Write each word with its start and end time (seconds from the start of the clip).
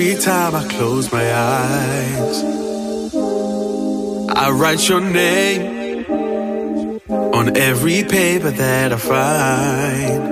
Every 0.00 0.14
time 0.14 0.54
I 0.54 0.62
close 0.68 1.10
my 1.10 1.34
eyes. 1.34 2.44
I 4.44 4.50
write 4.50 4.88
your 4.88 5.00
name 5.00 7.00
on 7.10 7.56
every 7.56 8.04
paper 8.04 8.52
that 8.52 8.92
I 8.92 8.96
find. 8.96 10.22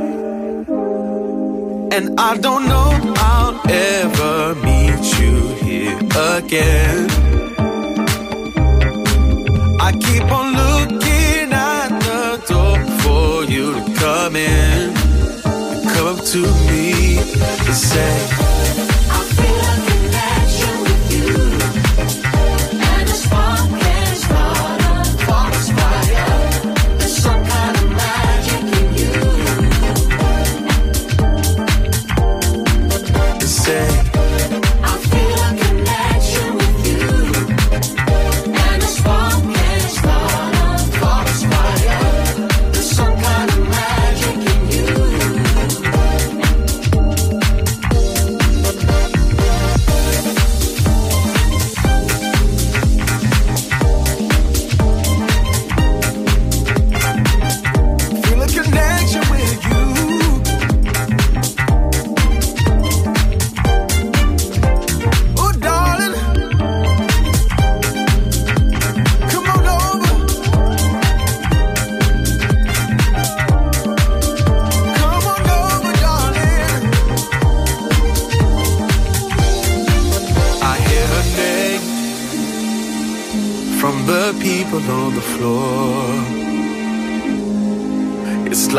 And 1.93 2.21
I 2.21 2.37
don't 2.37 2.69
know 2.69 2.91
I'll 3.17 3.61
ever 3.69 4.55
meet 4.67 5.05
you 5.21 5.37
here 5.67 5.99
again. 6.37 7.11
I 9.81 9.91
keep 10.07 10.27
on 10.39 10.47
looking 10.63 11.53
at 11.53 11.89
the 12.07 12.25
door 12.53 12.79
for 13.03 13.43
you 13.53 13.67
to 13.75 13.83
come 13.99 14.37
in 14.37 14.95
come 15.93 16.07
up 16.15 16.21
to 16.25 16.43
me 16.69 17.19
and 17.19 17.75
say, 17.75 18.15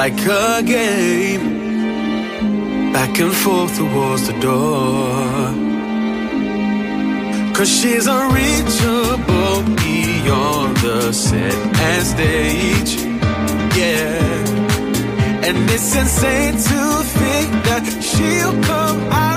like 0.10 0.26
a 0.28 0.64
game. 0.64 1.44
Back 2.94 3.20
and 3.20 3.34
forth 3.34 3.76
towards 3.76 4.28
the 4.28 4.40
door. 4.40 5.54
Cause 7.54 7.70
she's 7.70 8.08
unreachable 8.08 9.64
beyond 9.84 10.78
the 10.78 11.12
set 11.12 11.54
and 11.90 12.08
stage. 12.14 12.96
Yeah. 13.76 15.46
And 15.48 15.58
it's 15.76 15.96
insane 15.96 16.54
to 16.54 16.82
think 17.20 17.50
that 17.68 17.84
she'll 18.02 18.58
come 18.64 19.00
out 19.12 19.37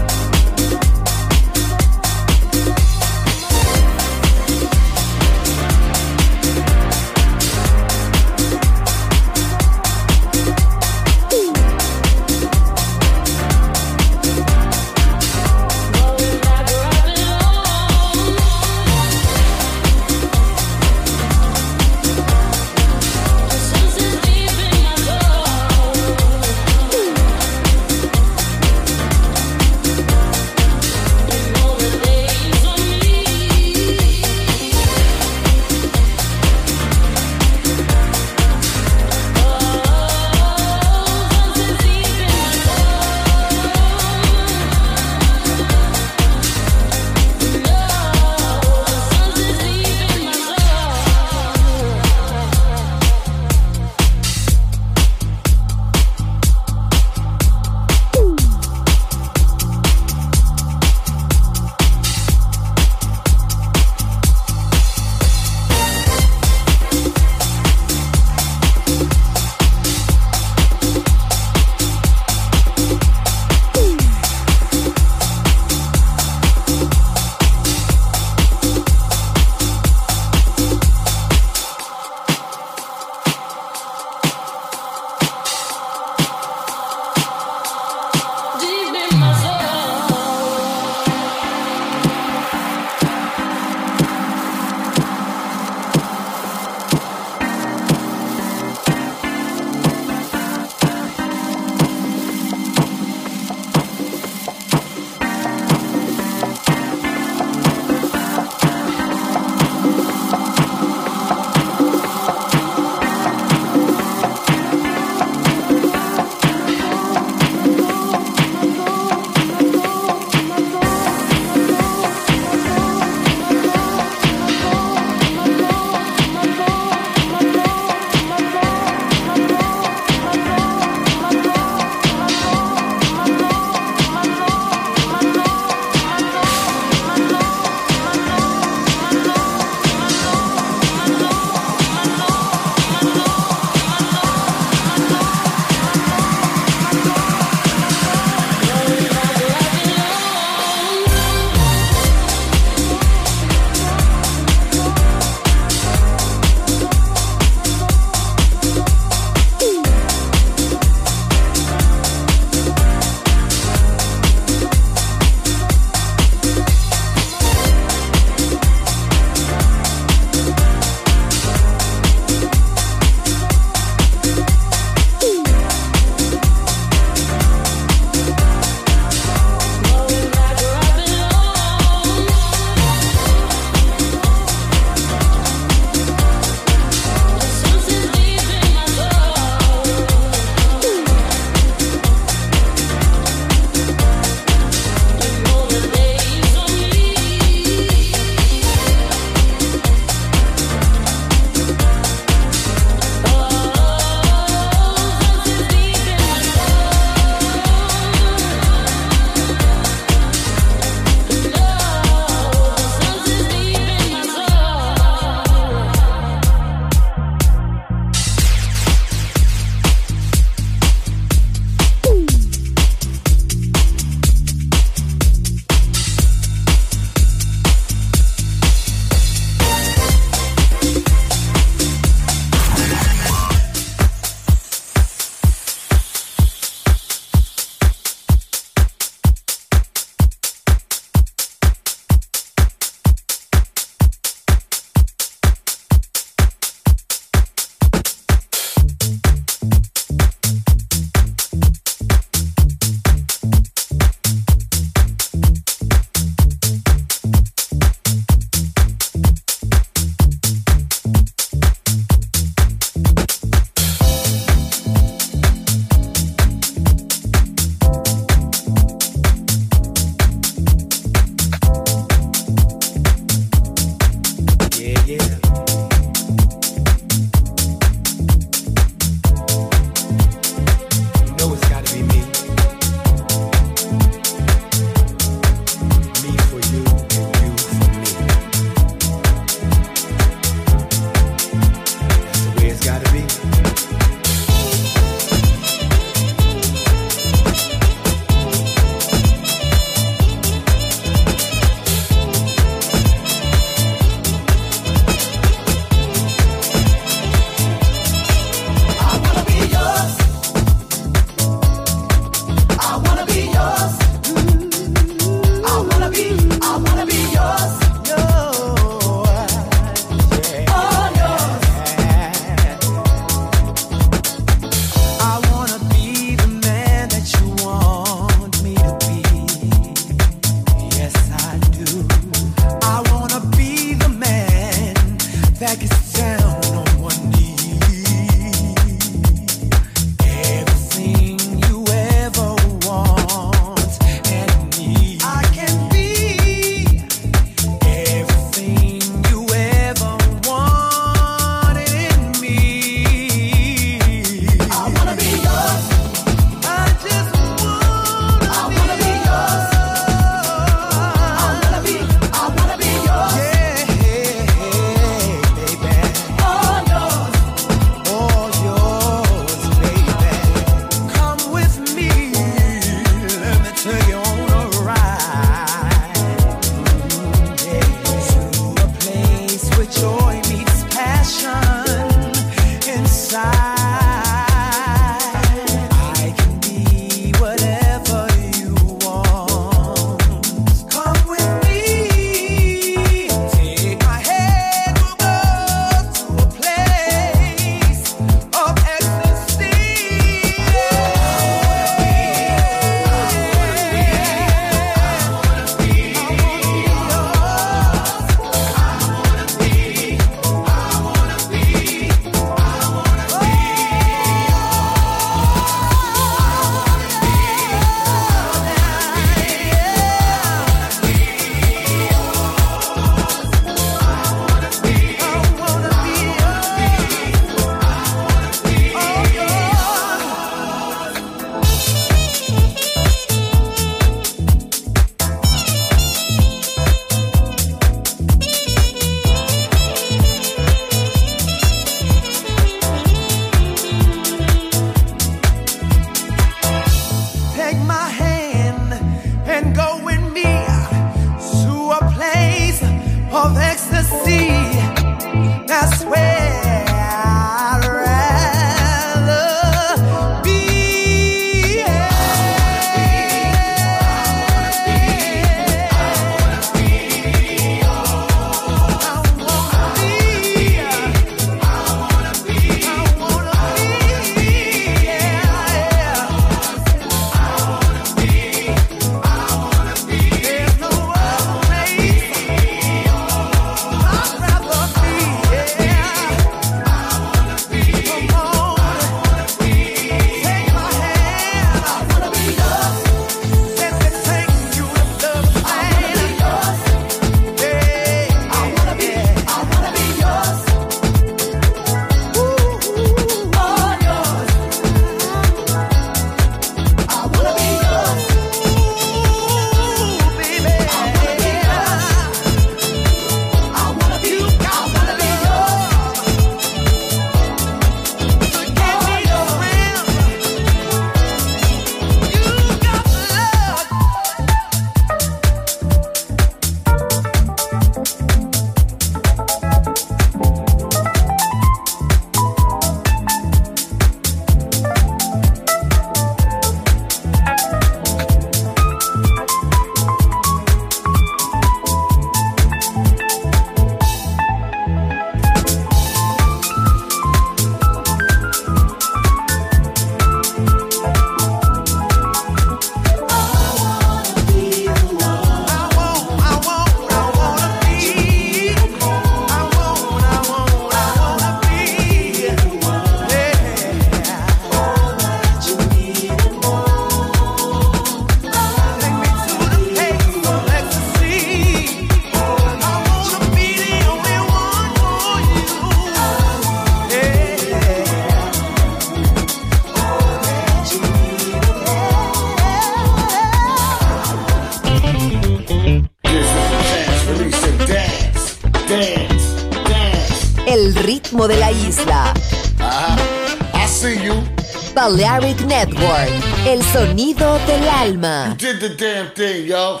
El 596.66 596.82
sonido 596.84 597.58
del 597.66 597.88
alma. 597.88 598.56
You 598.58 598.72
did 598.72 598.80
the 598.80 598.88
damn 598.90 599.32
thing, 599.34 599.66
yo. 599.66 600.00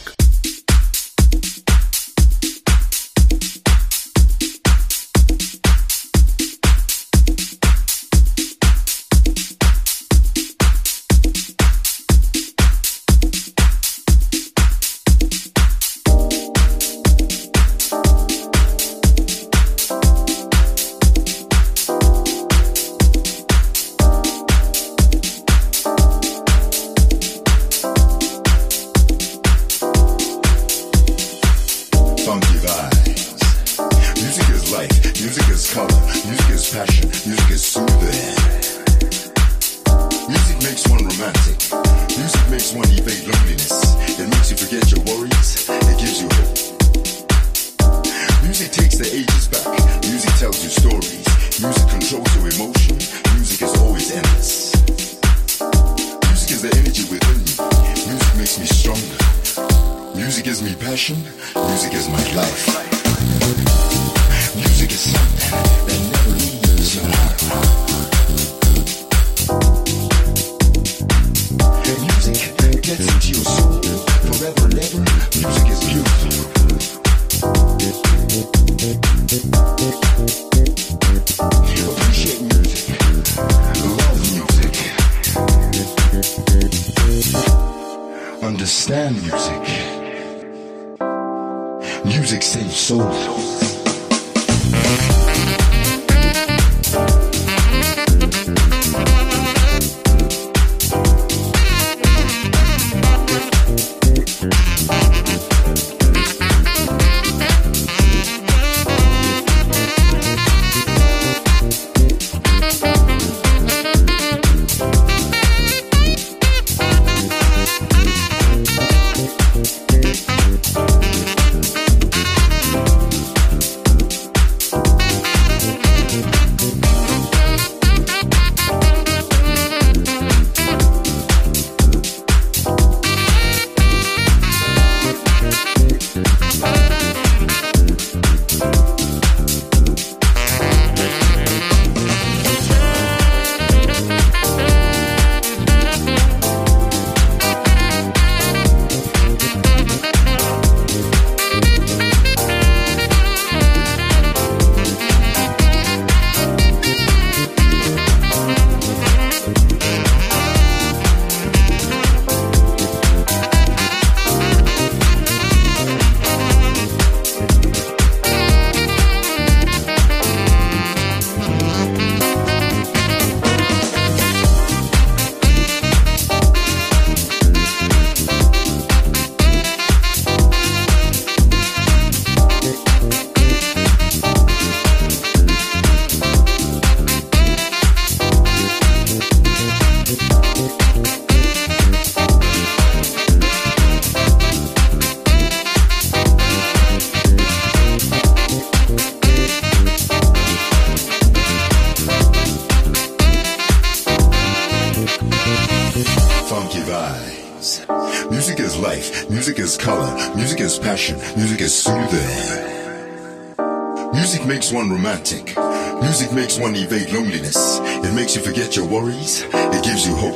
Forget 218.71 218.89
your 218.89 219.01
worries. 219.01 219.43
It 219.53 219.83
gives 219.83 220.07
you 220.07 220.15
hope. 220.15 220.35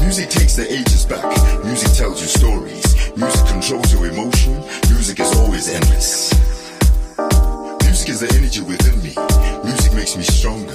Music 0.00 0.28
takes 0.30 0.56
the 0.56 0.66
ages 0.72 1.06
back. 1.06 1.24
Music 1.64 1.92
tells 1.92 2.20
you 2.20 2.26
stories. 2.26 3.16
Music 3.16 3.46
controls 3.46 3.92
your 3.92 4.06
emotion. 4.06 4.54
Music 4.90 5.20
is 5.20 5.32
always 5.38 5.68
endless. 5.68 6.32
Music 7.84 8.08
is 8.08 8.20
the 8.20 8.34
energy 8.36 8.62
within 8.62 9.00
me. 9.02 9.14
Music 9.64 9.92
makes 9.94 10.16
me 10.16 10.22
stronger. 10.22 10.74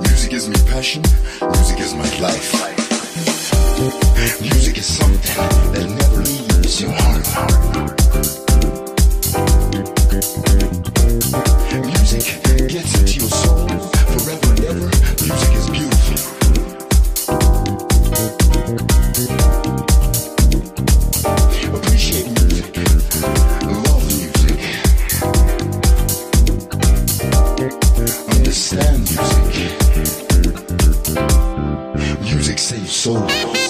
Music 0.00 0.30
gives 0.30 0.48
me 0.48 0.56
passion. 0.70 1.02
Music 1.42 1.80
is 1.80 1.94
my 1.94 2.18
life. 2.20 2.52
Music 4.40 4.78
is 4.78 4.86
something 4.86 5.72
that 5.72 5.88
never 5.88 6.22
leaves 6.22 6.80
your 6.80 6.92
heart. 6.92 7.26
Music 10.10 10.26
gets 12.66 12.98
into 12.98 13.20
your 13.20 13.28
soul 13.28 13.68
forever 13.68 14.50
and 14.50 14.64
ever. 14.64 14.90
Music 15.22 15.52
is 15.54 15.70
beautiful. 15.70 16.18
Appreciate 21.76 22.26
music. 22.26 22.76
Love 23.62 24.04
music. 24.18 24.58
Understand 28.34 29.00
music. 29.06 29.54
Music 32.20 32.58
saves 32.58 32.90
souls. 32.92 33.69